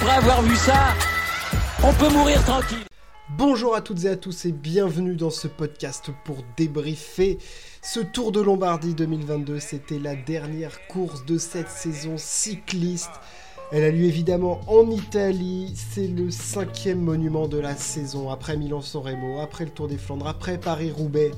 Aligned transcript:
après 0.00 0.14
avoir 0.14 0.42
vu 0.42 0.54
ça, 0.54 0.94
on 1.82 1.92
peut 1.92 2.08
mourir 2.12 2.44
tranquille. 2.44 2.84
Bonjour 3.36 3.74
à 3.74 3.80
toutes 3.80 4.04
et 4.04 4.08
à 4.08 4.16
tous 4.16 4.44
et 4.44 4.52
bienvenue 4.52 5.16
dans 5.16 5.30
ce 5.30 5.48
podcast 5.48 6.10
pour 6.24 6.36
débriefer 6.56 7.38
ce 7.82 7.98
Tour 7.98 8.30
de 8.30 8.40
Lombardie 8.40 8.94
2022. 8.94 9.58
C'était 9.58 9.98
la 9.98 10.14
dernière 10.14 10.86
course 10.86 11.24
de 11.24 11.36
cette 11.36 11.68
saison 11.68 12.14
cycliste. 12.16 13.10
Elle 13.72 13.82
a 13.82 13.90
lieu 13.90 14.04
évidemment 14.04 14.60
en 14.68 14.88
Italie. 14.88 15.74
C'est 15.74 16.06
le 16.06 16.30
cinquième 16.30 17.00
monument 17.00 17.48
de 17.48 17.58
la 17.58 17.74
saison. 17.74 18.30
Après 18.30 18.56
Milan-San 18.56 19.02
Remo, 19.02 19.40
après 19.40 19.64
le 19.64 19.70
Tour 19.72 19.88
des 19.88 19.98
Flandres, 19.98 20.28
après 20.28 20.58
Paris-Roubaix. 20.58 21.32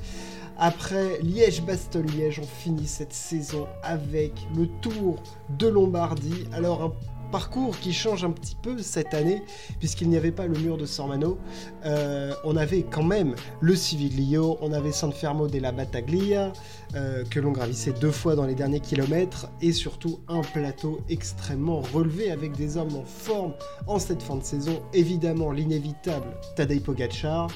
Après 0.63 1.17
Liège-Bastogne-Liège, 1.23 2.39
on 2.39 2.45
finit 2.45 2.85
cette 2.85 3.13
saison 3.13 3.67
avec 3.81 4.33
le 4.55 4.67
Tour 4.81 5.17
de 5.49 5.67
Lombardie. 5.67 6.45
Alors 6.53 6.83
un 6.83 6.93
parcours 7.31 7.79
qui 7.79 7.93
change 7.93 8.23
un 8.23 8.31
petit 8.31 8.55
peu 8.61 8.77
cette 8.79 9.13
année, 9.13 9.41
puisqu'il 9.79 10.09
n'y 10.09 10.17
avait 10.17 10.31
pas 10.31 10.45
le 10.45 10.59
mur 10.59 10.77
de 10.77 10.85
Sormano. 10.85 11.37
Euh, 11.85 12.33
on 12.43 12.57
avait 12.57 12.83
quand 12.83 13.03
même 13.03 13.35
le 13.61 13.75
Civiglio, 13.75 14.57
on 14.61 14.73
avait 14.73 14.91
San 14.91 15.11
Fermo 15.11 15.47
della 15.47 15.71
Battaglia, 15.71 16.51
euh, 16.95 17.23
que 17.23 17.39
l'on 17.39 17.51
gravissait 17.51 17.93
deux 17.93 18.11
fois 18.11 18.35
dans 18.35 18.45
les 18.45 18.55
derniers 18.55 18.81
kilomètres, 18.81 19.47
et 19.61 19.71
surtout 19.71 20.19
un 20.27 20.41
plateau 20.41 20.99
extrêmement 21.09 21.81
relevé 21.93 22.29
avec 22.29 22.55
des 22.55 22.77
hommes 22.77 22.95
en 22.95 23.05
forme 23.05 23.53
en 23.87 23.97
cette 23.97 24.21
fin 24.21 24.35
de 24.35 24.43
saison. 24.43 24.81
Évidemment, 24.93 25.51
l'inévitable 25.51 26.27
Tadej 26.55 26.81
Pogacar. 26.81 27.47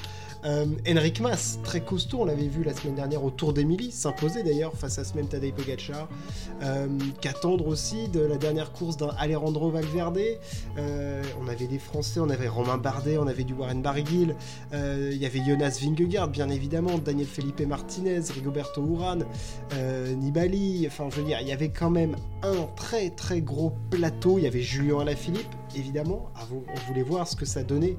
Euh, 0.44 0.66
Mas, 1.20 1.58
très 1.64 1.80
costaud, 1.80 2.18
on 2.20 2.24
l'avait 2.24 2.48
vu 2.48 2.62
la 2.62 2.74
semaine 2.74 2.94
dernière 2.94 3.24
au 3.24 3.30
Tour 3.30 3.52
d'Emilie, 3.52 3.90
s'imposer 3.90 4.42
d'ailleurs 4.42 4.74
face 4.74 4.98
à 4.98 5.04
ce 5.04 5.14
même 5.14 5.26
Tadej 5.26 5.52
Pogacar. 5.52 6.08
Euh, 6.62 6.86
Qu'attendre 7.20 7.66
aussi 7.66 8.08
de 8.08 8.20
la 8.20 8.36
dernière 8.36 8.72
course 8.72 8.96
d'un 8.96 9.10
Alejandro 9.18 9.70
Valverde? 9.70 10.18
Euh, 10.78 11.22
on 11.42 11.48
avait 11.48 11.66
des 11.66 11.78
Français, 11.78 12.20
on 12.20 12.30
avait 12.30 12.48
Romain 12.48 12.78
Bardet, 12.78 13.18
on 13.18 13.26
avait 13.26 13.44
du 13.44 13.54
Warren 13.54 13.82
Barguil, 13.82 14.34
euh, 14.72 15.10
il 15.12 15.18
y 15.18 15.26
avait 15.26 15.42
Jonas 15.44 15.78
Vingegaard, 15.82 16.28
bien 16.28 16.48
évidemment, 16.48 16.98
Daniel 16.98 17.26
Felipe 17.26 17.60
Martinez, 17.60 18.20
Rigoberto 18.34 18.84
Urán, 18.86 19.24
Nibali. 20.16 20.86
Enfin, 20.86 21.08
je 21.10 21.20
veux 21.20 21.26
dire, 21.26 21.38
il 21.40 21.48
y 21.48 21.52
avait 21.52 21.70
quand 21.70 21.90
même 21.90 22.16
un 22.42 22.66
très 22.76 23.10
très 23.10 23.40
gros 23.40 23.72
plateau. 23.90 24.38
Il 24.38 24.44
y 24.44 24.46
avait 24.46 24.62
Julien 24.62 25.00
Alaphilippe, 25.00 25.54
évidemment. 25.76 26.30
On 26.50 26.86
voulait 26.88 27.02
voir 27.02 27.28
ce 27.28 27.36
que 27.36 27.44
ça 27.46 27.62
donnait 27.62 27.96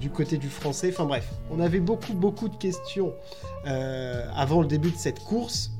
du 0.00 0.10
côté 0.10 0.38
du 0.38 0.48
français. 0.48 0.90
Enfin 0.92 1.04
bref, 1.04 1.30
on 1.50 1.60
avait 1.60 1.80
beaucoup, 1.80 2.14
beaucoup 2.14 2.48
de 2.48 2.56
questions 2.56 3.12
euh, 3.66 4.24
avant 4.34 4.60
le 4.60 4.66
début 4.66 4.90
de 4.90 4.96
cette 4.96 5.20
course. 5.20 5.72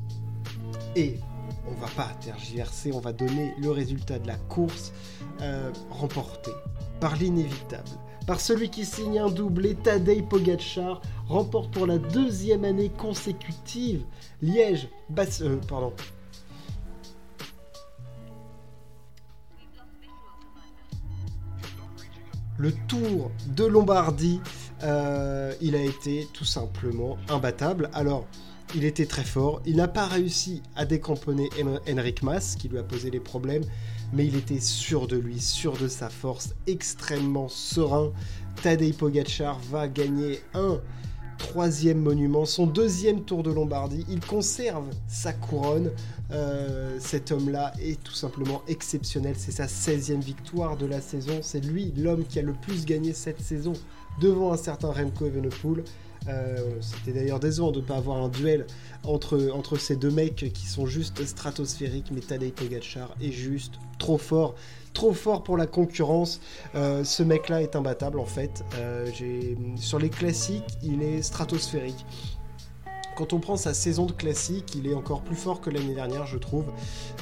Et 0.97 1.19
on 1.67 1.81
va 1.81 1.89
pas 1.97 2.11
tergiverser, 2.21 2.93
on 2.93 3.01
va 3.01 3.13
donner 3.13 3.55
le 3.59 3.71
résultat 3.71 4.19
de 4.19 4.27
la 4.27 4.37
course 4.37 4.93
euh, 5.41 5.71
remporté 5.91 6.51
par 7.01 7.17
l'inévitable. 7.17 7.89
Par 8.27 8.41
celui 8.41 8.69
qui 8.69 8.85
signe 8.85 9.19
un 9.19 9.31
doublé, 9.31 9.75
Tadej 9.75 10.23
Pogacar 10.23 11.01
remporte 11.27 11.71
pour 11.71 11.87
la 11.87 11.99
deuxième 11.99 12.65
année 12.65 12.91
consécutive 12.91 14.05
Liège, 14.43 14.89
Basse, 15.09 15.41
euh, 15.43 15.59
pardon, 15.69 15.93
le 22.59 22.73
Tour 22.89 23.31
de 23.47 23.65
Lombardie 23.65 24.41
euh, 24.83 25.55
il 25.61 25.75
a 25.75 25.83
été 25.83 26.29
tout 26.33 26.45
simplement 26.45 27.17
imbattable. 27.29 27.91
Alors, 27.93 28.27
il 28.75 28.85
était 28.85 29.07
très 29.07 29.25
fort. 29.25 29.63
Il 29.67 29.77
n'a 29.77 29.89
pas 29.89 30.07
réussi 30.07 30.63
à 30.77 30.85
décamponner 30.85 31.49
Henrik 31.89 32.23
Mas, 32.23 32.55
qui 32.57 32.69
lui 32.69 32.79
a 32.79 32.83
posé 32.83 33.11
des 33.11 33.21
problèmes, 33.21 33.65
mais 34.13 34.27
il 34.27 34.37
était 34.37 34.61
sûr 34.61 35.07
de 35.07 35.17
lui, 35.17 35.41
sûr 35.41 35.77
de 35.79 35.89
sa 35.89 36.11
force, 36.11 36.55
extrêmement 36.67 37.49
serein. 37.49 38.13
Tadej 38.63 38.95
Pogacar 38.95 39.59
va 39.71 39.89
gagner 39.89 40.41
un 40.55 40.81
troisième 41.49 42.03
monument, 42.03 42.45
son 42.45 42.67
deuxième 42.67 43.23
Tour 43.23 43.43
de 43.43 43.51
Lombardie. 43.51 44.05
Il 44.11 44.21
conserve 44.21 44.85
sa 45.07 45.33
couronne. 45.33 45.91
Euh, 46.31 46.99
cet 47.01 47.33
homme-là 47.33 47.73
est 47.81 48.03
tout 48.03 48.13
simplement 48.13 48.61
exceptionnel. 48.69 49.35
C'est 49.39 49.53
sa 49.53 49.65
16e 49.65 50.21
victoire 50.21 50.77
de 50.77 50.85
la 50.85 51.01
saison. 51.01 51.39
C'est 51.41 51.65
lui, 51.65 51.95
l'homme 51.97 52.25
qui 52.29 52.39
a 52.39 52.43
le 52.43 52.53
plus 52.53 52.85
gagné 52.85 53.15
cette 53.15 53.41
saison 53.41 53.73
devant 54.21 54.53
un 54.53 54.59
certain 54.59 54.93
Remco 54.93 55.25
Evenepoel. 55.25 55.85
Euh, 56.29 56.57
C'était 56.81 57.19
d'ailleurs 57.19 57.41
décevant 57.41 57.71
de 57.71 57.81
ne 57.81 57.85
pas 57.85 57.97
avoir 57.97 58.19
un 58.19 58.29
duel 58.29 58.67
entre, 59.05 59.51
entre 59.53 59.77
ces 59.77 59.97
deux 59.97 60.11
mecs 60.11 60.53
qui 60.53 60.67
sont 60.67 60.87
juste 60.87 61.25
stratosphériques, 61.25 62.11
mais 62.13 62.21
Tadej 62.21 62.53
Pogacar 62.53 63.15
est 63.21 63.33
juste 63.33 63.75
trop 63.99 64.19
fort, 64.19 64.55
trop 64.93 65.13
fort 65.13 65.43
pour 65.43 65.57
la 65.57 65.67
concurrence. 65.67 66.41
Euh, 66.75 67.05
ce 67.05 67.23
mec-là 67.23 67.63
est 67.63 67.77
imbattable 67.77 68.19
en 68.19 68.27
fait. 68.27 68.65
Euh, 68.77 69.07
sur 69.77 69.99
les 69.99 70.11
classiques, 70.11 70.79
il 70.83 71.03
est 71.03 71.23
stratosphérique. 71.23 72.05
Quand 73.17 73.33
on 73.33 73.41
prend 73.41 73.57
sa 73.57 73.75
saison 73.75 74.07
de 74.07 74.13
classique, 74.13 74.77
il 74.77 74.87
est 74.87 74.95
encore 74.95 75.23
plus 75.23 75.35
fort 75.35 75.61
que 75.61 75.71
l'année 75.71 75.95
dernière, 75.95 76.25
je 76.25 76.39
trouve. 76.39 76.67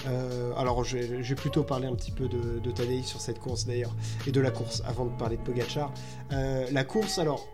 Euh, 0.06 0.52
alors, 0.58 0.84
je, 0.84 0.98
vais 0.98 1.34
plutôt 1.34 1.62
parler 1.62 1.86
un 1.86 1.94
petit 1.94 2.10
peu 2.10 2.28
de, 2.28 2.60
de 2.62 2.70
Tadei 2.70 3.02
sur 3.02 3.18
cette 3.22 3.38
course 3.38 3.64
d'ailleurs, 3.64 3.96
et 4.26 4.30
de 4.30 4.40
la 4.42 4.50
course, 4.50 4.82
avant 4.86 5.06
de 5.06 5.16
parler 5.16 5.38
de 5.38 5.42
Pogachar. 5.42 5.90
La 6.30 6.84
course, 6.84 7.18
alors, 7.18 7.48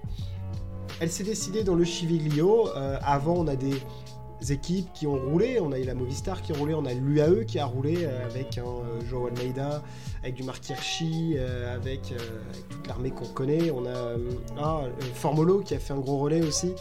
elle 1.02 1.10
s'est 1.10 1.24
décidée 1.24 1.64
dans 1.64 1.74
le 1.74 1.82
Chiviglio. 1.82 2.68
Euh, 2.76 2.96
avant, 3.02 3.34
on 3.34 3.48
a 3.48 3.56
des 3.56 3.74
équipes 4.50 4.88
qui 4.94 5.08
ont 5.08 5.18
roulé. 5.18 5.58
On 5.60 5.72
a 5.72 5.78
eu 5.80 5.82
la 5.82 5.96
Movistar 5.96 6.42
qui 6.42 6.52
a 6.52 6.56
roulé, 6.56 6.74
on 6.74 6.86
a 6.86 6.94
l'UAE 6.94 7.44
qui 7.44 7.58
a 7.58 7.64
roulé 7.66 8.06
avec 8.06 8.56
un 8.58 9.04
Joao 9.10 9.26
Almeida, 9.26 9.82
avec 10.22 10.36
du 10.36 10.44
Marc 10.44 10.70
Hirschi, 10.70 11.36
avec, 11.74 12.14
toute 12.70 12.86
l'armée 12.86 13.10
qu'on 13.10 13.26
connaît. 13.26 13.72
On 13.72 13.84
a 13.84 14.14
ah, 14.58 14.82
Formolo 15.14 15.58
qui 15.58 15.74
a 15.74 15.80
fait 15.80 15.92
un 15.92 15.98
gros 15.98 16.18
relais 16.18 16.42
aussi. 16.42 16.72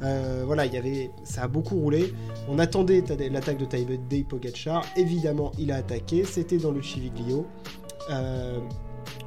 voilà, 0.00 0.66
il 0.66 0.74
y 0.74 0.76
avait, 0.76 1.12
ça 1.22 1.44
a 1.44 1.48
beaucoup 1.48 1.76
roulé. 1.76 2.12
On 2.48 2.58
attendait 2.58 3.04
l'attaque 3.30 3.58
de 3.58 3.64
Tadej 3.64 4.24
Pogacar. 4.24 4.84
Évidemment, 4.96 5.52
il 5.56 5.70
a 5.70 5.76
attaqué. 5.76 6.24
C'était 6.24 6.58
dans 6.58 6.72
le 6.72 6.82
Chiviglio. 6.82 7.46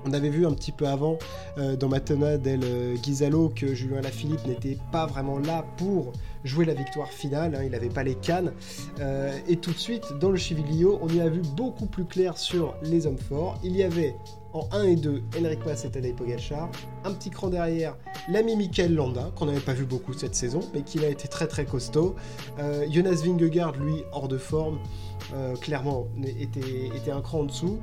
On 0.06 0.14
avait 0.14 0.30
vu 0.30 0.46
un 0.46 0.54
petit 0.54 0.72
peu 0.72 0.88
avant 0.88 1.18
euh, 1.58 1.76
dans 1.76 1.90
Matana 1.90 2.38
del 2.38 2.62
Ghizalo 3.02 3.50
que 3.56 3.74
Julien 3.74 3.98
Alaphilippe 3.98 4.46
n'était 4.48 4.78
pas 4.92 5.06
vraiment 5.06 5.40
là 5.40 5.66
pour 5.78 6.14
jouer 6.44 6.66
la 6.66 6.74
victoire 6.74 7.10
finale, 7.10 7.56
hein, 7.56 7.62
il 7.64 7.72
n'avait 7.72 7.90
pas 7.90 8.04
les 8.04 8.16
cannes. 8.16 8.54
Euh, 9.00 9.38
et 9.48 9.58
tout 9.58 9.72
de 9.72 9.78
suite, 9.78 10.14
dans 10.20 10.30
le 10.30 10.38
Chiviglio, 10.38 11.00
on 11.02 11.10
y 11.10 11.22
a 11.22 11.30
vu 11.30 11.42
beaucoup 11.56 11.86
plus 11.86 12.06
clair 12.06 12.38
sur 12.38 12.76
les 12.84 13.06
hommes 13.06 13.18
forts. 13.18 13.60
Il 13.64 13.76
y 13.76 13.84
avait 13.84 14.16
en 14.54 14.68
1 14.72 14.84
et 14.84 14.96
2 14.98 15.24
Enric 15.40 15.66
Mas 15.66 15.86
et 15.86 15.90
Tadej 15.90 16.14
Pogacar. 16.14 16.70
Un 17.06 17.14
petit 17.14 17.30
cran 17.30 17.50
derrière, 17.50 17.96
l'ami 18.30 18.56
Michael 18.56 18.94
Landa, 18.94 19.32
qu'on 19.36 19.46
n'avait 19.46 19.60
pas 19.60 19.74
vu 19.74 19.86
beaucoup 19.86 20.14
cette 20.14 20.36
saison, 20.36 20.60
mais 20.74 20.82
qui 20.82 21.04
a 21.04 21.10
été 21.10 21.28
très 21.28 21.48
très 21.48 21.66
costaud. 21.66 22.16
Euh, 22.60 22.86
Jonas 22.90 23.22
Vingegaard, 23.24 23.78
lui, 23.78 24.04
hors 24.12 24.28
de 24.28 24.38
forme. 24.38 24.80
Euh, 25.36 25.56
clairement 25.56 26.08
était, 26.26 26.90
était, 26.96 27.12
un 27.12 27.22
cran 27.22 27.42
en 27.42 27.44
dessous. 27.44 27.80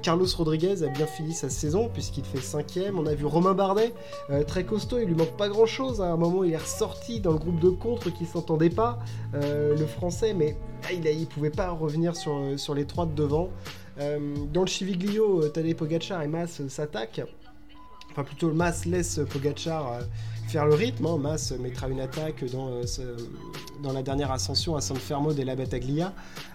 Carlos 0.00 0.26
Rodriguez 0.36 0.82
a 0.82 0.88
bien 0.88 1.06
fini 1.06 1.32
sa 1.32 1.50
saison 1.50 1.90
puisqu'il 1.92 2.24
fait 2.24 2.40
cinquième. 2.40 2.98
On 2.98 3.06
a 3.06 3.14
vu 3.14 3.26
Romain 3.26 3.52
Bardet, 3.52 3.92
très 4.48 4.64
costaud, 4.64 4.98
il 4.98 5.06
lui 5.06 5.14
manque 5.14 5.36
pas 5.36 5.48
grand 5.48 5.66
chose. 5.66 6.00
À 6.00 6.06
un 6.06 6.16
moment, 6.16 6.42
il 6.42 6.52
est 6.52 6.56
ressorti 6.56 7.20
dans 7.20 7.32
le 7.32 7.38
groupe 7.38 7.60
de 7.60 7.70
contre 7.82 8.10
qui 8.10 8.26
s'entendait 8.26 8.70
pas, 8.70 8.98
le 9.32 9.86
français, 9.86 10.34
mais 10.34 10.56
il, 10.92 11.00
ne 11.00 11.24
pouvait 11.24 11.50
pas 11.50 11.70
revenir 11.70 12.14
sur, 12.16 12.40
sur 12.56 12.74
les 12.74 12.84
trois 12.86 13.06
de 13.06 13.14
devant. 13.14 13.50
dans 13.98 14.60
le 14.60 14.66
Chiviglio, 14.66 15.48
Tadej 15.48 15.74
Pogacar 15.74 16.22
et 16.22 16.28
Mas 16.28 16.66
s'attaquent. 16.68 17.22
Enfin, 18.10 18.24
plutôt, 18.24 18.52
Mas 18.52 18.84
laisse 18.84 19.20
Pogacar 19.30 20.00
faire 20.52 20.66
le 20.66 20.74
rythme. 20.74 21.06
Hein. 21.06 21.18
Mas 21.18 21.52
mettra 21.52 21.88
une 21.88 22.00
attaque 22.00 22.44
dans, 22.52 22.68
euh, 22.68 23.16
dans 23.82 23.92
la 23.92 24.02
dernière 24.02 24.30
ascension 24.30 24.76
à 24.76 24.80
San 24.80 24.96
Fermo 24.96 25.32
de 25.32 25.42
la 25.42 25.56
Battaglia, 25.56 26.12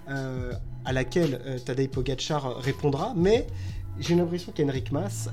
euh, 0.09 0.53
à 0.85 0.93
laquelle 0.93 1.41
euh, 1.45 1.57
Tadej 1.57 1.89
Pogacar 1.89 2.57
répondra. 2.57 3.13
Mais 3.15 3.47
j'ai 3.99 4.15
l'impression 4.15 4.51
qu'Henrik 4.55 4.91
Mas 4.91 5.29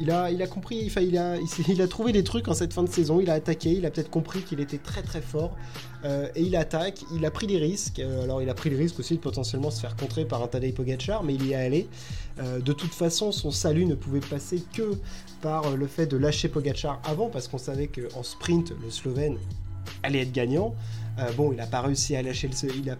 il 0.00 0.10
a, 0.10 0.46
compris, 0.46 0.90
il 1.00 1.18
a, 1.18 1.88
trouvé 1.88 2.12
des 2.12 2.24
trucs 2.24 2.48
en 2.48 2.54
cette 2.54 2.72
fin 2.72 2.82
de 2.82 2.88
saison. 2.88 3.20
Il 3.20 3.30
a 3.30 3.34
attaqué, 3.34 3.70
il 3.70 3.84
a 3.84 3.90
peut-être 3.90 4.10
compris 4.10 4.40
qu'il 4.42 4.60
était 4.60 4.78
très 4.78 5.02
très 5.02 5.20
fort. 5.20 5.56
et 6.04 6.42
il 6.42 6.56
attaque, 6.56 7.02
il 7.14 7.24
a 7.26 7.30
pris 7.30 7.46
des 7.46 7.58
risques. 7.58 8.00
alors, 8.00 8.40
il 8.40 8.48
a 8.48 8.54
pris 8.54 8.70
le 8.70 8.76
risque 8.76 8.98
aussi 8.98 9.14
de 9.14 9.20
potentiellement 9.20 9.70
se 9.70 9.80
faire 9.80 9.96
contrer 9.96 10.24
par 10.24 10.42
un 10.42 10.46
Tadej 10.46 10.74
Pogacar, 10.74 11.22
mais 11.22 11.34
il 11.34 11.46
y 11.46 11.52
est 11.52 11.56
allé. 11.56 11.88
de 12.38 12.72
toute 12.72 12.94
façon, 12.94 13.30
son 13.30 13.50
salut 13.50 13.84
ne 13.84 13.94
pouvait 13.94 14.20
passer 14.20 14.62
que 14.72 14.96
par 15.42 15.76
le 15.76 15.86
fait 15.86 16.06
de 16.06 16.16
lâcher 16.16 16.48
Pogachar 16.48 17.00
avant, 17.04 17.28
parce 17.28 17.48
qu'on 17.48 17.58
savait 17.58 17.88
qu'en 17.88 18.22
sprint, 18.22 18.72
le 18.82 18.90
Slovène 18.90 19.36
allait 20.02 20.22
être 20.22 20.32
gagnant. 20.32 20.74
Euh, 21.20 21.32
bon, 21.32 21.52
il 21.52 21.56
n'a 21.56 21.66
pas 21.66 21.82
réussi 21.82 22.16
à 22.16 22.22
lâcher 22.22 22.48
le, 22.48 22.76
il 22.76 22.90
a 22.90 22.96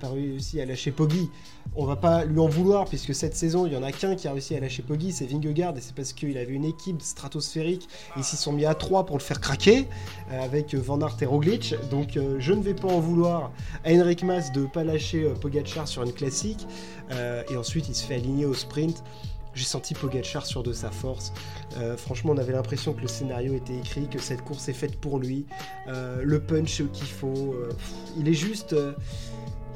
Poggi. 0.93 1.31
On 1.77 1.87
va 1.87 1.97
pas 1.97 2.25
lui 2.25 2.39
en 2.39 2.49
vouloir 2.49 2.85
puisque 2.87 3.15
cette 3.15 3.35
saison, 3.35 3.67
il 3.67 3.73
y 3.73 3.77
en 3.77 3.83
a 3.83 3.93
qu'un 3.93 4.17
qui 4.17 4.29
a 4.29 4.33
réussi 4.33 4.55
à 4.57 4.61
lâcher 4.61 4.83
Poggi, 4.83 5.13
c'est 5.13 5.27
Vingegaard 5.27 5.77
et 5.77 5.81
c'est 5.81 5.95
parce 5.95 6.13
qu'il 6.13 6.37
avait 6.37 6.53
une 6.53 6.65
équipe 6.65 7.01
stratosphérique 7.01 7.89
ils 8.17 8.25
s'y 8.25 8.37
sont 8.37 8.53
mis 8.53 8.65
à 8.65 8.75
trois 8.75 9.07
pour 9.07 9.17
le 9.17 9.23
faire 9.23 9.41
craquer 9.41 9.87
euh, 10.33 10.45
avec 10.45 10.75
Van 10.75 11.01
Aert 11.01 11.17
et 11.21 11.27
Roglic. 11.27 11.75
Donc 11.91 12.17
euh, 12.17 12.37
je 12.39 12.53
ne 12.53 12.63
vais 12.63 12.75
pas 12.75 12.89
en 12.89 13.01
vouloir 13.01 13.53
à 13.85 13.93
Henrik 13.93 14.23
Mas 14.25 14.53
de 14.53 14.67
pas 14.67 14.85
lâcher 14.85 15.33
Pogachar 15.41 15.87
sur 15.89 16.03
une 16.03 16.13
classique 16.13 16.67
et 17.51 17.57
ensuite 17.57 17.89
il 17.89 17.95
se 17.95 18.05
fait 18.05 18.15
aligner 18.15 18.45
au 18.45 18.55
sprint 18.55 19.03
j'ai 19.55 19.65
senti 19.65 19.95
Pogachar 19.95 20.47
sur 20.47 20.63
de 20.63 20.73
sa 20.73 20.91
force. 20.91 21.33
Euh, 21.77 21.97
franchement, 21.97 22.33
on 22.35 22.39
avait 22.39 22.53
l'impression 22.53 22.93
que 22.93 23.01
le 23.01 23.09
scénario 23.09 23.55
était 23.55 23.77
écrit, 23.77 24.09
que 24.09 24.19
cette 24.19 24.43
course 24.43 24.69
est 24.69 24.75
faite 24.75 24.97
pour 24.97 25.19
lui. 25.19 25.47
Euh, 25.89 26.23
le 26.23 26.41
punch 26.41 26.83
qu'il 26.93 27.09
faut. 27.09 27.55
Euh, 27.55 27.71
il 28.19 28.29
est 28.29 28.35
juste. 28.35 28.75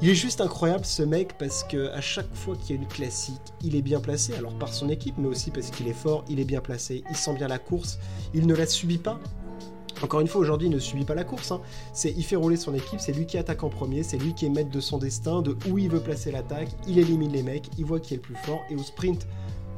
il 0.01 0.09
est 0.09 0.15
juste 0.15 0.41
incroyable 0.41 0.85
ce 0.85 1.03
mec 1.03 1.37
parce 1.37 1.63
que 1.63 1.89
à 1.91 2.01
chaque 2.01 2.33
fois 2.33 2.55
qu'il 2.55 2.75
y 2.75 2.79
a 2.79 2.81
une 2.81 2.87
classique, 2.87 3.53
il 3.63 3.75
est 3.75 3.81
bien 3.81 3.99
placé. 3.99 4.33
Alors 4.35 4.53
par 4.57 4.73
son 4.73 4.89
équipe, 4.89 5.15
mais 5.17 5.27
aussi 5.27 5.51
parce 5.51 5.69
qu'il 5.69 5.87
est 5.87 5.93
fort, 5.93 6.23
il 6.29 6.39
est 6.39 6.45
bien 6.45 6.61
placé, 6.61 7.03
il 7.09 7.15
sent 7.15 7.33
bien 7.35 7.47
la 7.47 7.59
course, 7.59 7.99
il 8.33 8.47
ne 8.47 8.55
la 8.55 8.65
subit 8.65 8.97
pas. 8.97 9.19
Encore 10.01 10.19
une 10.19 10.27
fois, 10.27 10.41
aujourd'hui, 10.41 10.67
il 10.67 10.71
ne 10.71 10.79
subit 10.79 11.05
pas 11.05 11.15
la 11.15 11.23
course. 11.23 11.51
Hein. 11.51 11.61
C'est, 11.93 12.11
il 12.11 12.23
fait 12.23 12.35
rouler 12.35 12.57
son 12.57 12.73
équipe, 12.73 12.99
c'est 12.99 13.13
lui 13.13 13.25
qui 13.25 13.37
attaque 13.37 13.63
en 13.63 13.69
premier, 13.69 14.03
c'est 14.03 14.17
lui 14.17 14.33
qui 14.33 14.45
est 14.45 14.49
maître 14.49 14.69
de 14.69 14.79
son 14.79 14.97
destin, 14.97 15.41
de 15.41 15.57
où 15.69 15.77
il 15.77 15.89
veut 15.89 16.01
placer 16.01 16.31
l'attaque. 16.31 16.69
Il 16.87 16.99
élimine 16.99 17.31
les 17.31 17.43
mecs, 17.43 17.69
il 17.77 17.85
voit 17.85 17.99
qui 17.99 18.13
est 18.13 18.17
le 18.17 18.21
plus 18.21 18.35
fort. 18.35 18.61
Et 18.69 18.75
au 18.75 18.83
sprint, 18.83 19.25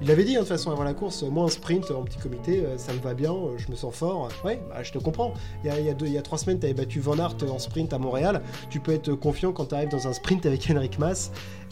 il 0.02 0.12
avait 0.12 0.24
dit 0.24 0.36
hein, 0.36 0.40
de 0.40 0.46
toute 0.46 0.50
façon 0.50 0.72
avant 0.72 0.84
la 0.84 0.94
course, 0.94 1.24
moi 1.24 1.46
un 1.46 1.50
sprint 1.50 1.90
en 1.92 2.04
petit 2.04 2.20
comité, 2.20 2.64
euh, 2.64 2.78
ça 2.78 2.94
me 2.94 3.00
va 3.00 3.14
bien, 3.14 3.34
euh, 3.34 3.58
je 3.58 3.70
me 3.72 3.76
sens 3.76 3.96
fort. 3.96 4.30
Ouais, 4.46 4.62
bah, 4.70 4.84
je 4.84 4.92
te 4.92 5.00
comprends. 5.00 5.34
Il 5.64 5.68
y 5.68 5.72
a, 5.72 5.80
il 5.80 6.12
y 6.12 6.18
a, 6.18 6.22
trois 6.22 6.38
semaines, 6.38 6.60
tu 6.60 6.66
avais 6.66 6.76
battu 6.76 7.00
Van 7.00 7.18
Aert 7.18 7.36
en 7.50 7.58
sprint 7.58 7.94
à 7.94 7.98
Montréal. 7.98 8.42
Tu 8.70 8.80
peux 8.80 8.94
être 8.94 9.14
confiant 9.14 9.52
quand 9.52 9.66
tu 9.66 9.76
arrives 9.76 9.90
dans 9.90 10.08
un 10.08 10.14
sprint 10.14 10.46
avec 10.46 10.70
Henrik 10.70 11.00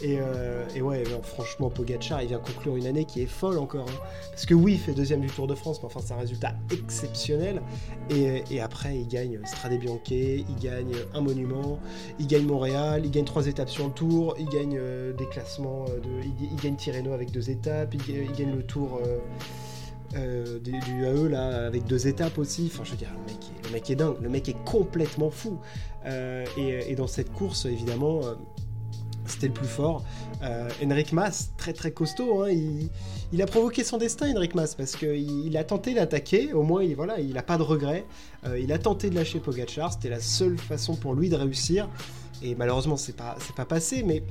Euh, 0.03 0.65
et, 0.75 0.81
ouais, 0.81 1.03
franchement, 1.24 1.69
Pogachar, 1.69 2.21
il 2.21 2.27
vient 2.27 2.39
conclure 2.39 2.75
une 2.75 2.86
année 2.86 3.06
qui 3.06 3.21
est 3.21 3.27
folle 3.27 3.57
encore. 3.57 3.88
Hein. 3.89 4.07
Parce 4.31 4.45
que 4.45 4.53
oui, 4.53 4.74
il 4.74 4.80
fait 4.80 4.94
deuxième 4.94 5.21
du 5.21 5.27
Tour 5.27 5.47
de 5.47 5.56
France, 5.56 5.80
mais 5.81 5.86
enfin, 5.86 6.01
c'est 6.03 6.13
un 6.13 6.18
résultat 6.18 6.53
exceptionnel. 6.71 7.62
Et, 8.09 8.59
après, 8.59 8.97
il 8.97 9.07
gagne 9.07 9.39
Strade 9.45 9.80
Bianche, 9.80 10.00
il 10.09 10.45
gagne 10.62 10.94
un 11.13 11.21
monument, 11.21 11.80
il 12.19 12.27
gagne 12.27 12.45
Montréal, 12.45 13.01
il 13.06 13.12
gagne 13.12 13.25
trois 13.25 13.47
étapes 13.47 13.69
sur 13.69 13.86
le 13.86 13.94
Tour, 13.94 14.36
il 14.39 14.47
gagne 14.50 14.77
euh, 14.77 15.13
des 15.13 15.27
classements, 15.27 15.86
il, 16.42 16.56
gagne 16.62 16.75
Tirreno 16.75 17.13
avec 17.13 17.31
deux 17.31 17.50
étapes, 17.50 17.94
il, 17.94 18.31
gagne 18.33 18.56
le 18.56 18.63
Tour. 18.63 19.00
Euh, 20.15 20.59
du, 20.59 21.03
AE 21.03 21.27
là 21.27 21.65
avec 21.65 21.86
deux 21.86 22.07
étapes 22.07 22.38
aussi. 22.38 22.69
Enfin, 22.71 22.83
je 22.86 22.92
veux 22.92 22.97
dire, 22.97 23.09
le 23.65 23.71
mec, 23.71 23.89
est, 23.89 23.95
dingue, 23.95 24.15
le 24.21 24.30
mec 24.30 24.47
est 24.47 24.63
complètement 24.63 25.30
fou. 25.30 25.57
et, 26.06 26.95
dans 26.95 27.07
cette 27.07 27.33
course, 27.33 27.65
évidemment, 27.65 28.21
c'était 29.25 29.48
le 29.48 29.54
plus 29.54 29.68
fort. 29.68 30.04
Euh, 30.44 30.69
Henrik 30.83 31.13
Mas, 31.13 31.51
très 31.57 31.74
très 31.74 31.92
costaud, 31.92 32.44
hein, 32.44 32.50
il, 33.31 33.42
a 33.42 33.45
provoqué 33.45 33.83
son 33.83 33.98
destin, 33.98 34.33
Henrik 34.36 34.56
Mas, 34.56 34.75
parce 34.75 34.95
qu'il 34.95 35.45
il 35.48 35.57
a 35.57 35.63
tenté 35.63 35.94
d'attaquer, 35.94 36.54
au 36.54 36.63
moins 36.63 36.83
il, 36.83 36.95
voilà, 36.95 37.19
il 37.19 37.33
n'a 37.33 37.44
pas 37.44 37.57
de 37.57 37.63
regret. 37.63 38.06
Euh, 38.45 38.60
il 38.60 38.72
a 38.72 38.77
tenté 38.77 39.10
de 39.10 39.16
lâcher 39.16 39.39
Pogachar, 39.39 39.94
c'était 39.94 40.10
la 40.10 40.19
seule 40.19 40.57
façon 40.57 40.95
pour 40.95 41.13
lui 41.13 41.30
de 41.30 41.36
réussir. 41.36 41.89
Et 42.44 42.56
malheureusement, 42.56 42.98
c'est 42.98 43.16
pas, 43.16 43.38
pas 43.56 43.66
passé, 43.66 44.04
mais 44.04 44.24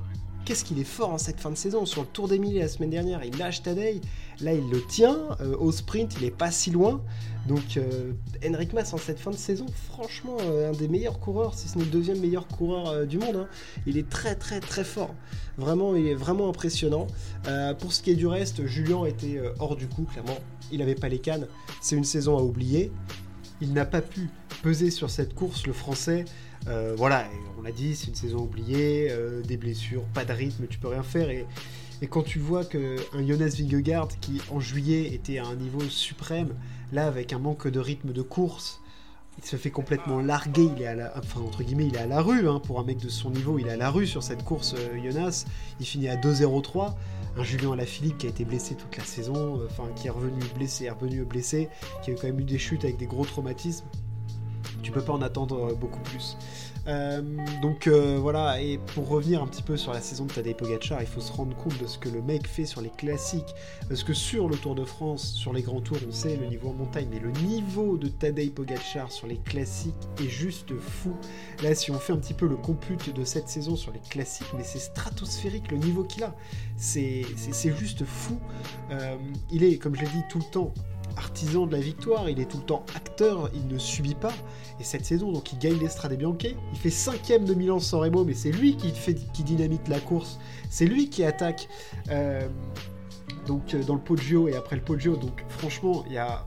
qu'est-ce 0.45 0.65
qu'il 0.65 0.79
est 0.79 0.85
fort 0.85 1.11
en 1.11 1.19
cette 1.19 1.41
fin 1.41 1.51
de 1.51 1.57
saison. 1.57 1.87
Sur 1.87 2.03
le 2.03 2.09
Tour 2.09 2.29
des 2.29 2.39
Milliers 2.39 2.61
la 2.61 2.69
semaine 2.69 2.91
dernière, 2.91 3.25
il 3.25 3.37
lâche 3.39 3.63
Tadei. 3.63 4.01
Là, 4.41 4.53
il 4.53 4.69
le 4.69 4.85
tient. 4.87 5.17
Euh, 5.41 5.57
au 5.59 5.73
sprint, 5.73 6.17
il 6.19 6.25
est 6.25 6.31
pas 6.31 6.51
si 6.51 6.71
loin. 6.71 7.01
Donc, 7.47 7.77
euh, 7.77 8.13
Henrik 8.45 8.73
Mas 8.73 8.93
en 8.93 8.99
cette 8.99 9.19
fin 9.19 9.31
de 9.31 9.37
saison, 9.37 9.67
franchement, 9.91 10.37
euh, 10.43 10.71
un 10.71 10.73
des 10.73 10.89
meilleurs 10.89 11.21
coureurs, 11.21 11.55
si 11.55 11.69
ce 11.69 11.79
n'est 11.79 11.85
le 11.85 11.91
deuxième 11.91 12.19
meilleur 12.19 12.47
coureur 12.47 13.07
du 13.07 13.19
monde. 13.19 13.37
Hein. 13.37 13.49
Il 13.87 13.97
est 13.97 14.09
très, 14.09 14.35
très, 14.35 14.61
très 14.61 14.85
fort. 14.85 15.15
Vraiment, 15.57 15.95
il 15.95 16.07
est 16.07 16.15
vraiment 16.15 16.49
impressionnant. 16.49 17.07
pour 17.79 17.93
ce 17.93 18.03
qui 18.03 18.11
est 18.11 18.17
du 18.17 18.27
reste, 18.27 18.67
Julien 18.67 19.05
était 19.05 19.41
hors 19.59 19.77
du 19.77 19.87
coup, 19.87 20.03
clairement. 20.03 20.39
Il 20.73 20.79
n'avait 20.79 20.95
pas 20.95 21.09
les 21.09 21.19
cannes. 21.19 21.47
C'est 21.81 21.97
une 21.97 22.05
saison 22.05 22.37
à 22.37 22.43
oublier. 22.43 22.91
Il 23.61 23.73
n'a 23.73 23.87
pas 23.87 24.01
pu 24.01 24.31
peser 24.63 24.91
sur 24.91 25.11
cette 25.11 25.35
course, 25.35 25.67
le 25.67 25.73
français. 25.73 26.25
Euh, 26.69 26.95
voilà, 26.97 27.27
on 27.59 27.63
l'a 27.63 27.73
dit, 27.73 27.95
c'est 27.95 28.09
une 28.09 28.15
saison 28.15 28.39
oubliée, 28.39 29.09
euh, 29.11 29.43
des 29.43 29.57
blessures, 29.57 30.05
pas 30.15 30.25
de 30.25 30.33
rythme, 30.33 30.67
tu 30.69 30.79
peux 30.79 30.89
rien 30.89 31.03
faire. 31.03 31.31
Et, 31.31 31.47
quand 32.11 32.23
tu 32.23 32.39
vois 32.39 32.67
qu'un 32.67 33.27
Jonas 33.27 33.57
Vingegaard 33.59 34.09
qui 34.21 34.43
en 34.51 34.61
juillet 34.61 35.15
était 35.15 35.39
à 35.39 35.47
un 35.47 35.55
niveau 35.55 35.81
suprême, 35.81 36.55
là 36.93 37.07
avec 37.07 37.33
un 37.33 37.39
manque 37.39 37.67
de 37.67 37.81
rythme 37.81 38.13
de 38.13 38.21
course, 38.21 38.83
il 39.39 39.45
se 39.45 39.57
fait 39.57 39.71
complètement 39.71 40.21
larguer, 40.21 40.69
il 40.77 40.83
est 40.83 40.87
à 40.87 40.95
la, 40.95 41.15
entre 41.17 41.63
guillemets, 41.63 41.87
il 41.87 41.97
est 41.97 42.01
à 42.01 42.07
la 42.07 42.21
rue, 42.21 42.47
hein, 42.47 42.61
pour 42.61 42.79
un 42.79 42.85
mec 42.85 42.99
de 42.99 43.09
son 43.09 43.31
niveau, 43.31 43.59
il 43.59 43.69
est 43.69 43.73
à 43.73 43.79
la 43.79 43.91
rue 43.91 44.07
sur 44.07 44.23
cette 44.23 44.45
course 44.45 44.75
euh, 44.75 45.03
Jonas, 45.03 45.47
il 45.81 45.87
finit 45.87 46.09
à 46.09 46.17
2-0-3, 46.17 46.95
un 47.39 47.43
Julien 47.43 47.73
Alaphilippe 47.73 48.19
qui 48.19 48.27
a 48.27 48.29
été 48.29 48.45
blessé 48.45 48.75
toute 48.75 48.99
la 48.99 49.05
saison, 49.05 49.63
enfin 49.65 49.89
qui 49.97 50.09
est 50.09 50.11
revenu 50.11 50.43
blessé, 50.55 50.91
revenu 50.91 51.25
blessé, 51.25 51.71
qui 52.05 52.11
a 52.11 52.15
quand 52.15 52.25
même 52.25 52.41
eu 52.41 52.45
des 52.45 52.59
chutes 52.59 52.85
avec 52.85 52.99
des 52.99 53.07
gros 53.07 53.25
traumatismes, 53.25 53.87
tu 54.85 54.93
peux 54.93 55.01
pas 55.01 55.15
en 55.15 55.23
attendre 55.23 55.71
euh, 55.71 55.75
beaucoup 55.75 56.01
plus. 56.01 56.37
Euh, 56.87 57.23
donc 57.63 57.87
euh, 57.87 58.19
voilà, 58.21 58.61
et 58.61 58.77
pour 58.77 59.09
revenir 59.09 59.43
un 59.43 59.47
petit 59.47 59.63
peu 59.63 59.79
sur 59.79 59.95
la 59.95 60.03
saison 60.03 60.27
de 60.27 60.33
Tadej 60.33 60.55
Pogacar, 60.55 61.01
il 61.01 61.07
faut 61.07 61.23
se 61.23 61.33
rendre 61.33 61.57
compte 61.57 61.81
de 61.81 61.87
ce 61.87 61.97
que 61.97 62.11
le 62.11 62.21
mec 62.21 62.47
fait 62.47 62.67
sur 62.67 62.83
les 62.83 62.91
classiques. 62.91 63.55
Parce 63.89 64.05
que 64.05 64.13
sur 64.13 64.49
le 64.49 64.57
Tour 64.57 64.75
de 64.75 64.85
France, 64.85 65.33
sur 65.33 65.55
les 65.55 65.63
grands 65.63 65.81
tours, 65.81 65.97
on 66.07 66.13
sait 66.13 66.37
le 66.37 66.47
niveau 66.47 66.69
en 66.69 66.75
montagne, 66.75 67.09
mais 67.11 67.19
le 67.19 67.31
niveau 67.47 67.97
de 67.97 68.09
Tadej 68.09 68.53
Pogacar 68.53 69.11
sur 69.11 69.27
les 69.27 69.39
classiques 69.39 69.95
est 70.23 70.29
juste 70.29 70.75
fou. 70.79 71.17
Là, 71.63 71.75
si 71.75 71.91
on 71.91 71.99
fait 71.99 72.13
un 72.13 72.19
petit 72.19 72.35
peu 72.35 72.47
le 72.47 72.57
compute 72.57 73.15
de 73.15 73.25
cette 73.25 73.49
saison 73.49 73.77
sur 73.77 73.91
les 73.91 74.01
classiques, 74.01 74.53
mais 74.55 74.65
c'est 74.65 74.79
stratosphérique 74.79 75.71
le 75.71 75.79
niveau 75.79 76.05
qu'il 76.05 76.23
a. 76.25 76.35
C'est 76.77 77.25
juste 77.79 78.05
fou. 78.05 78.39
il 79.51 79.65
est, 79.65 79.79
comme 79.79 79.95
je 79.95 80.03
l'ai 80.03 80.09
dit, 80.09 80.23
tout 80.29 80.39
le 80.39 80.51
temps 80.53 80.75
artisan 81.17 81.67
de 81.67 81.73
la 81.73 81.81
victoire, 81.81 82.29
il 82.29 82.41
est 82.41 82.51
tout 82.51 82.59
le 82.59 82.65
temps 82.65 82.85
acteur, 82.95 83.51
il 83.55 83.67
ne 83.67 83.79
subit 83.79 84.15
pas. 84.15 84.33
Et 84.81 84.85
cette 84.85 85.05
saison, 85.05 85.33
donc 85.33 85.53
il 85.53 85.59
gagne 85.59 85.79
l'Estrade 85.79 86.17
Bianche, 86.17 86.43
il 86.43 86.79
fait 86.79 86.91
cinquième 86.91 87.45
de 87.45 87.55
Milan-San 87.55 88.01
Remo, 88.01 88.25
mais 88.25 88.35
c'est 88.35 88.51
lui 88.51 88.77
qui 88.77 89.43
dynamite 89.43 89.89
la 89.89 90.01
course, 90.01 90.39
c'est 90.71 90.87
lui 90.87 91.09
qui 91.09 91.25
attaque 91.25 91.69
euh, 92.11 92.49
donc, 93.47 93.75
euh, 93.75 93.83
dans 93.85 93.95
le 93.95 94.01
Poggio 94.01 94.49
et 94.49 94.57
après 94.57 94.77
le 94.77 94.83
Poggio. 94.83 95.17
Donc 95.17 95.45
franchement, 95.49 96.05
il 96.07 96.15
y 96.15 96.19
a 96.19 96.45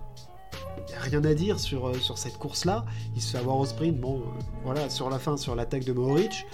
n'y 0.88 0.95
a 0.95 1.00
rien 1.00 1.24
à 1.24 1.33
dire 1.33 1.59
sur, 1.59 1.88
euh, 1.88 1.94
sur 1.95 2.18
cette 2.18 2.38
course-là. 2.38 2.85
Il 3.15 3.21
se 3.21 3.31
fait 3.31 3.38
avoir 3.38 3.57
au 3.57 3.65
sprint. 3.65 4.00
Bon, 4.00 4.19
euh, 4.19 4.41
voilà, 4.63 4.89
sur 4.89 5.09
la 5.09 5.19
fin, 5.19 5.38
sur 5.38 5.56
l'attaque 5.56 5.83
de 5.83 5.94
Mohoric, 5.94 6.45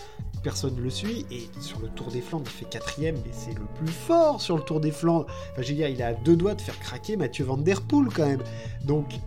personne 0.44 0.76
ne 0.76 0.82
le 0.82 0.90
suit. 0.90 1.26
Et 1.32 1.50
sur 1.60 1.80
le 1.80 1.90
Tour 1.90 2.08
des 2.08 2.22
Flandres, 2.22 2.46
il 2.48 2.52
fait 2.52 2.70
quatrième, 2.70 3.16
mais 3.26 3.32
c'est 3.32 3.54
le 3.54 3.66
plus 3.76 3.92
fort 3.92 4.42
sur 4.42 4.58
le 4.58 4.64
Tour 4.64 4.80
des 4.80 4.92
Flandres. 4.92 5.28
Enfin, 5.52 5.62
je 5.62 5.70
veux 5.70 5.76
dire, 5.76 5.88
il 5.88 6.02
a 6.02 6.14
deux 6.14 6.36
doigts 6.36 6.56
de 6.56 6.62
faire 6.62 6.80
craquer 6.80 7.18
Mathieu 7.18 7.46
Van 7.46 7.58
Der 7.58 7.82
Poel 7.82 8.08
quand 8.14 8.26
même. 8.26 8.44
Donc, 8.84 9.20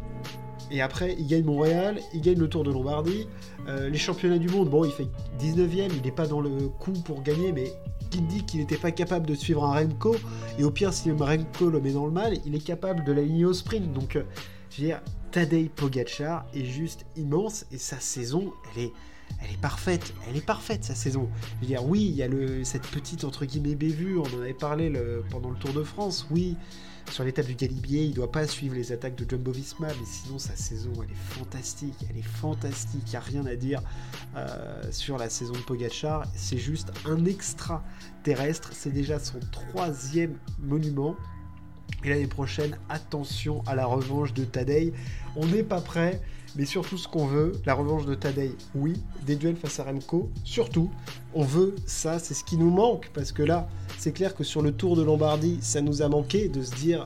et 0.70 0.80
après, 0.80 1.14
il 1.18 1.26
gagne 1.26 1.44
Montréal, 1.44 2.00
il 2.12 2.20
gagne 2.20 2.38
le 2.38 2.48
Tour 2.48 2.64
de 2.64 2.72
Lombardie. 2.72 3.28
Euh, 3.68 3.88
les 3.88 3.98
championnats 3.98 4.38
du 4.38 4.48
monde, 4.48 4.68
bon, 4.68 4.84
il 4.84 4.90
fait 4.90 5.08
19ème, 5.40 5.90
il 5.94 6.02
n'est 6.02 6.10
pas 6.10 6.26
dans 6.26 6.40
le 6.40 6.68
coup 6.68 6.92
pour 6.92 7.22
gagner, 7.22 7.52
mais 7.52 7.72
qui 8.10 8.20
dit 8.20 8.44
qu'il 8.44 8.60
n'était 8.60 8.76
pas 8.76 8.92
capable 8.92 9.26
de 9.26 9.34
suivre 9.34 9.64
un 9.64 9.72
Remco 9.72 10.14
Et 10.58 10.64
au 10.64 10.70
pire, 10.70 10.92
si 10.92 11.10
Remco 11.10 11.70
le 11.70 11.80
met 11.80 11.92
dans 11.92 12.06
le 12.06 12.12
mal, 12.12 12.34
il 12.44 12.54
est 12.54 12.64
capable 12.64 13.04
de 13.04 13.12
l'aligner 13.12 13.44
au 13.44 13.52
sprint. 13.52 13.92
Donc, 13.92 14.18
je 14.70 14.86
veux 14.86 14.94
Tadej 15.32 15.68
Pogacar 15.68 16.46
est 16.54 16.64
juste 16.64 17.04
immense 17.16 17.66
et 17.70 17.78
sa 17.78 18.00
saison, 18.00 18.52
elle 18.74 18.84
est, 18.84 18.92
elle 19.42 19.50
est 19.50 19.60
parfaite. 19.60 20.14
Elle 20.28 20.36
est 20.36 20.44
parfaite, 20.44 20.84
sa 20.84 20.94
saison. 20.94 21.28
Je 21.62 21.68
veux 21.68 21.80
oui, 21.80 22.06
il 22.06 22.14
y 22.14 22.22
a 22.22 22.28
le, 22.28 22.64
cette 22.64 22.86
petite, 22.86 23.24
entre 23.24 23.44
guillemets, 23.44 23.74
bévue, 23.74 24.18
on 24.18 24.22
en 24.22 24.40
avait 24.40 24.54
parlé 24.54 24.92
pendant 25.30 25.50
le 25.50 25.56
Tour 25.56 25.72
de 25.72 25.82
France. 25.82 26.26
Oui, 26.30 26.56
sur 27.10 27.24
l'étape 27.24 27.46
du 27.46 27.54
Galibier, 27.54 28.04
il 28.04 28.10
ne 28.10 28.14
doit 28.14 28.32
pas 28.32 28.46
suivre 28.46 28.74
les 28.74 28.92
attaques 28.92 29.14
de 29.14 29.28
Jumbo 29.28 29.52
Visma, 29.52 29.88
mais 29.88 30.06
sinon, 30.06 30.38
sa 30.38 30.56
saison, 30.56 30.92
elle 31.02 31.10
est 31.10 31.38
fantastique. 31.38 31.94
Elle 32.10 32.18
est 32.18 32.22
fantastique. 32.22 33.02
Il 33.06 33.10
n'y 33.10 33.16
a 33.16 33.20
rien 33.20 33.46
à 33.46 33.54
dire 33.54 33.82
euh, 34.36 34.82
sur 34.90 35.16
la 35.16 35.28
saison 35.28 35.52
de 35.52 35.58
Pogacar. 35.58 36.24
C'est 36.34 36.58
juste 36.58 36.92
un 37.04 37.24
extra 37.24 37.84
terrestre. 38.22 38.70
C'est 38.72 38.90
déjà 38.90 39.18
son 39.18 39.38
troisième 39.52 40.36
monument. 40.58 41.16
Et 42.04 42.10
l'année 42.10 42.26
prochaine, 42.26 42.76
attention 42.88 43.62
à 43.66 43.74
la 43.74 43.86
revanche 43.86 44.32
de 44.32 44.44
Tadei. 44.44 44.92
On 45.34 45.46
n'est 45.46 45.62
pas 45.62 45.80
prêt, 45.80 46.20
mais 46.56 46.64
surtout 46.64 46.96
ce 46.98 47.08
qu'on 47.08 47.26
veut, 47.26 47.52
la 47.66 47.74
revanche 47.74 48.06
de 48.06 48.14
Tadei, 48.14 48.52
oui, 48.74 48.94
des 49.26 49.36
duels 49.36 49.56
face 49.56 49.80
à 49.80 49.84
Remco, 49.84 50.30
surtout, 50.44 50.90
on 51.34 51.42
veut 51.42 51.74
ça, 51.86 52.18
c'est 52.18 52.34
ce 52.34 52.44
qui 52.44 52.56
nous 52.56 52.70
manque, 52.70 53.10
parce 53.12 53.32
que 53.32 53.42
là, 53.42 53.68
c'est 53.98 54.12
clair 54.12 54.34
que 54.34 54.44
sur 54.44 54.62
le 54.62 54.72
Tour 54.72 54.96
de 54.96 55.02
Lombardie, 55.02 55.58
ça 55.60 55.80
nous 55.80 56.00
a 56.02 56.08
manqué 56.08 56.48
de 56.48 56.62
se 56.62 56.74
dire, 56.74 57.04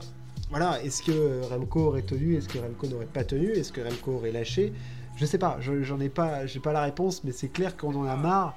voilà, 0.49 0.81
est-ce 0.83 1.01
que 1.03 1.41
Remco 1.49 1.79
aurait 1.87 2.01
tenu, 2.01 2.35
est-ce 2.35 2.47
que 2.47 2.59
Remco 2.59 2.87
n'aurait 2.87 3.05
pas 3.05 3.23
tenu, 3.23 3.51
est-ce 3.51 3.71
que 3.71 3.81
Remco 3.81 4.11
aurait 4.11 4.31
lâché? 4.31 4.73
Je 5.15 5.25
sais 5.25 5.37
pas, 5.37 5.57
j'en 5.59 5.99
ai 5.99 6.09
pas, 6.09 6.45
j'ai 6.45 6.59
pas 6.59 6.73
la 6.73 6.81
réponse, 6.81 7.23
mais 7.23 7.31
c'est 7.31 7.49
clair 7.49 7.77
qu'on 7.77 7.93
en 7.95 8.05
a 8.05 8.15
marre 8.15 8.55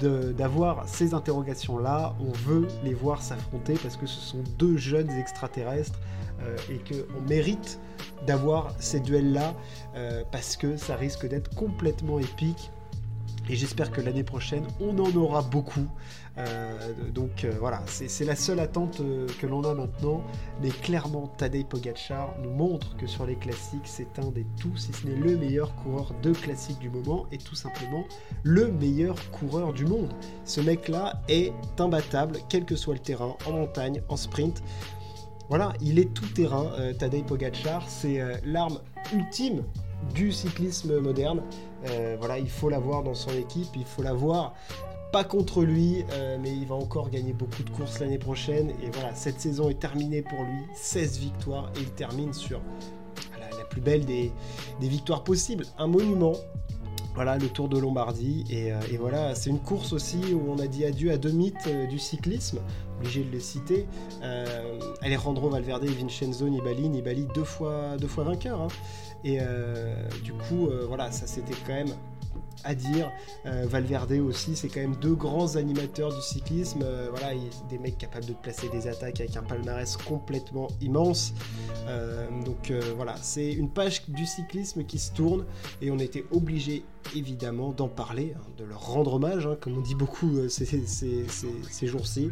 d'avoir 0.00 0.88
ces 0.88 1.14
interrogations-là. 1.14 2.14
On 2.20 2.32
veut 2.32 2.66
les 2.84 2.94
voir 2.94 3.22
s'affronter 3.22 3.74
parce 3.74 3.96
que 3.96 4.06
ce 4.06 4.20
sont 4.20 4.42
deux 4.58 4.76
jeunes 4.76 5.10
extraterrestres 5.10 5.98
euh, 6.42 6.56
et 6.70 6.78
qu'on 6.78 7.20
mérite 7.28 7.78
d'avoir 8.26 8.74
ces 8.78 9.00
duels-là 9.00 9.54
euh, 9.94 10.22
parce 10.32 10.56
que 10.56 10.76
ça 10.76 10.96
risque 10.96 11.28
d'être 11.28 11.54
complètement 11.54 12.18
épique. 12.18 12.70
Et 13.48 13.56
j'espère 13.56 13.90
que 13.90 14.00
l'année 14.00 14.22
prochaine, 14.22 14.64
on 14.80 14.98
en 14.98 15.14
aura 15.16 15.42
beaucoup. 15.42 15.88
Euh, 16.38 16.92
donc 17.12 17.44
euh, 17.44 17.52
voilà, 17.58 17.82
c'est 17.86 18.24
la 18.24 18.36
seule 18.36 18.60
attente 18.60 19.00
euh, 19.00 19.26
que 19.40 19.46
l'on 19.46 19.64
a 19.64 19.74
maintenant. 19.74 20.22
Mais 20.62 20.68
clairement, 20.68 21.26
Tadej 21.36 21.64
Pogacar 21.64 22.34
nous 22.42 22.50
montre 22.50 22.96
que 22.96 23.06
sur 23.06 23.26
les 23.26 23.34
classiques, 23.34 23.86
c'est 23.86 24.18
un 24.18 24.30
des 24.30 24.46
tout, 24.60 24.76
si 24.76 24.92
ce 24.92 25.06
n'est 25.06 25.16
le 25.16 25.36
meilleur 25.36 25.74
coureur 25.76 26.14
de 26.22 26.32
classique 26.32 26.78
du 26.78 26.90
moment 26.90 27.26
et 27.32 27.38
tout 27.38 27.54
simplement 27.54 28.04
le 28.42 28.70
meilleur 28.70 29.16
coureur 29.30 29.72
du 29.72 29.86
monde. 29.86 30.12
Ce 30.44 30.60
mec-là 30.60 31.20
est 31.28 31.52
imbattable, 31.78 32.38
quel 32.48 32.64
que 32.64 32.76
soit 32.76 32.94
le 32.94 33.00
terrain, 33.00 33.36
en 33.46 33.52
montagne, 33.52 34.02
en 34.08 34.16
sprint. 34.16 34.62
voilà, 35.48 35.72
il 35.80 35.98
est 35.98 36.14
tout 36.14 36.26
terrain. 36.26 36.70
Tadej 36.98 37.24
Pogacar, 37.24 37.88
c'est 37.88 38.20
l'arme 38.44 38.78
ultime 39.12 39.64
du 40.14 40.32
cyclisme 40.32 40.98
moderne. 41.00 41.42
voilà, 42.18 42.38
il 42.38 42.48
faut 42.48 42.68
l'avoir 42.68 43.02
dans 43.02 43.14
son 43.14 43.30
équipe, 43.30 43.68
il 43.76 43.84
faut 43.84 44.02
l'avoir 44.02 44.54
pas 45.12 45.24
contre 45.24 45.62
lui, 45.62 46.04
mais 46.40 46.52
il 46.52 46.66
va 46.66 46.76
encore 46.76 47.10
gagner 47.10 47.32
beaucoup 47.32 47.62
de 47.62 47.70
courses 47.70 47.98
l'année 48.00 48.18
prochaine. 48.18 48.70
Et 48.82 48.90
voilà, 48.92 49.14
cette 49.14 49.40
saison 49.40 49.68
est 49.68 49.78
terminée 49.78 50.22
pour 50.22 50.42
lui, 50.42 50.62
16 50.74 51.18
victoires, 51.18 51.70
et 51.76 51.80
il 51.80 51.90
termine 51.90 52.32
sur 52.32 52.60
la, 53.38 53.64
plus 53.64 53.80
belle 53.80 54.04
des, 54.04 54.32
victoires 54.80 55.24
possibles, 55.24 55.64
un 55.78 55.86
monument 55.86 56.34
voilà, 57.14 57.38
le 57.38 57.48
Tour 57.48 57.68
de 57.68 57.78
Lombardie. 57.78 58.44
Euh, 58.52 58.80
et, 58.90 58.96
voilà, 58.96 59.34
c'est 59.34 59.50
une 59.50 59.60
course 59.60 59.92
aussi 59.92 60.32
où 60.32 60.50
on 60.50 60.58
a 60.58 60.66
dit 60.66 60.84
adieu 60.84 61.10
à 61.10 61.18
deux 61.18 61.32
mythes 61.32 61.66
euh, 61.66 61.86
du 61.86 61.98
cyclisme, 61.98 62.60
obligé 63.00 63.24
de 63.24 63.30
les 63.30 63.40
citer. 63.40 63.86
Euh, 64.22 64.78
Alejandro 65.02 65.48
Valverde 65.48 65.84
et 65.84 65.88
Vincenzo 65.88 66.48
Nibali. 66.48 66.88
Nibali 66.88 67.26
deux 67.34 67.44
fois, 67.44 67.96
deux 67.98 68.08
fois 68.08 68.24
vainqueur. 68.24 68.60
Hein. 68.60 68.68
Et 69.24 69.38
du 70.24 70.32
coup, 70.32 70.70
voilà, 70.88 71.12
ça 71.12 71.26
c'était 71.26 71.54
quand 71.66 71.74
même 71.74 71.92
à 72.64 72.74
dire. 72.74 73.10
Euh, 73.46 73.66
Valverde 73.66 74.12
aussi, 74.12 74.56
c'est 74.56 74.68
quand 74.68 74.80
même 74.80 74.96
deux 74.96 75.14
grands 75.14 75.56
animateurs 75.56 76.14
du 76.14 76.20
cyclisme. 76.20 76.80
Euh, 76.82 77.08
voilà, 77.10 77.32
des 77.68 77.78
mecs 77.78 77.98
capables 77.98 78.26
de 78.26 78.32
placer 78.32 78.68
des 78.68 78.86
attaques 78.86 79.20
avec 79.20 79.36
un 79.36 79.42
palmarès 79.42 79.96
complètement 79.96 80.68
immense. 80.80 81.32
Euh, 81.86 82.26
donc 82.44 82.72
voilà, 82.96 83.16
c'est 83.16 83.52
une 83.52 83.70
page 83.70 84.02
du 84.08 84.26
cyclisme 84.26 84.84
qui 84.84 84.98
se 84.98 85.12
tourne 85.12 85.44
et 85.80 85.90
on 85.90 85.98
était 85.98 86.24
obligé 86.30 86.84
évidemment 87.16 87.72
d'en 87.72 87.88
parler, 87.88 88.34
hein, 88.36 88.42
de 88.58 88.64
leur 88.64 88.86
rendre 88.86 89.14
hommage, 89.14 89.46
hein, 89.46 89.56
comme 89.60 89.78
on 89.78 89.80
dit 89.80 89.94
beaucoup 89.94 90.48
ces, 90.48 91.86
jours-ci. 91.86 92.30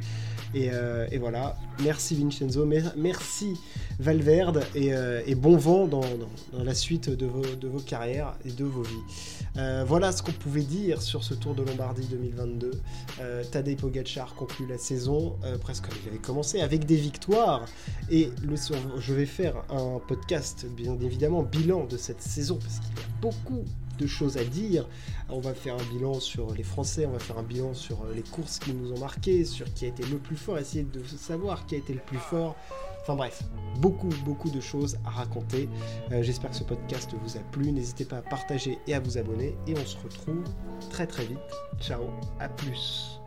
Et, 0.55 0.71
voilà, 1.19 1.57
merci 1.83 2.14
Vincenzo, 2.17 2.67
merci 2.97 3.55
Valverde 3.99 4.64
et, 4.75 5.35
bon 5.35 5.57
vent 5.57 5.87
dans, 5.87 6.05
la 6.52 6.75
suite 6.75 7.11
de 7.11 7.26
vos, 7.26 7.81
carrières 7.81 8.35
et 8.45 8.50
de 8.50 8.64
vos 8.64 8.83
vies. 8.83 9.64
voilà 9.87 10.12
ce 10.12 10.23
qu'on 10.23 10.33
pouvait 10.33 10.62
dire 10.62 11.02
sur 11.02 11.25
ce 11.25 11.35
Tour 11.35 11.55
de 11.55 11.62
Lombardie 11.62 12.07
2022. 12.07 12.71
Euh, 13.21 13.45
Tadej 13.45 13.76
Pogacar 13.76 14.35
conclut 14.35 14.67
la 14.67 14.78
saison 14.78 15.37
euh, 15.45 15.59
presque 15.59 15.88
comme 15.88 15.99
il 16.05 16.09
avait 16.09 16.19
commencé, 16.19 16.61
avec 16.61 16.85
des 16.87 16.97
victoires. 16.97 17.64
Et 18.11 18.31
je 18.99 19.14
vais 19.14 19.26
faire 19.26 19.64
un 19.71 20.00
podcast, 20.07 20.67
bien 20.76 20.99
évidemment, 21.00 21.43
bilan 21.43 21.85
de 21.85 21.97
cette 21.97 22.23
saison, 22.23 22.59
parce 22.61 22.78
qu'il 22.81 22.97
y 22.97 23.00
a 23.00 23.21
beaucoup 23.21 23.64
de 23.99 24.07
choses 24.07 24.37
à 24.38 24.45
dire. 24.45 24.88
On 25.28 25.40
va 25.40 25.55
faire 25.55 25.75
un 25.75 25.95
bilan 25.95 26.21
sur 26.21 26.55
les 26.55 26.62
Français, 26.62 27.07
on 27.07 27.12
va 27.12 27.19
faire 27.19 27.38
un 27.38 27.43
bilan 27.43 27.75
sur 27.75 28.02
euh, 28.02 28.14
les 28.14 28.23
courses 28.23 28.59
qui 28.59 28.73
nous 28.73 28.93
ont 28.93 28.99
marqué, 28.99 29.45
sur 29.45 29.73
qui 29.75 29.85
a 29.85 29.88
été 29.88 30.05
le 30.05 30.19
plus 30.19 30.37
fort, 30.37 30.59
essayer 30.59 30.85
de 30.85 31.02
savoir 31.05 31.67
qui 31.67 31.75
a 31.75 31.78
été 31.78 31.93
le 31.93 32.00
plus 32.00 32.19
fort. 32.19 32.57
Enfin 33.02 33.17
bref, 33.17 33.43
beaucoup, 33.81 34.11
beaucoup 34.25 34.50
de 34.50 34.61
choses 34.61 34.99
à 35.07 35.11
raconter. 35.11 35.69
Euh, 36.12 36.23
j'espère 36.23 36.50
que 36.50 36.57
ce 36.57 36.64
podcast 36.64 37.11
vous 37.23 37.37
a 37.37 37.40
plu. 37.40 37.73
N'hésitez 37.73 38.05
pas 38.05 38.19
à 38.19 38.23
partager 38.23 38.78
et 38.87 38.95
à 38.95 39.00
vous 39.00 39.17
abonner. 39.17 39.57
Et 39.67 39.75
on 39.75 39.87
se 39.87 39.97
retrouve 39.97 40.45
très 40.90 41.07
très 41.07 41.25
vite. 41.25 41.38
Ciao, 41.81 42.02
à 42.38 42.49
plus. 42.49 43.19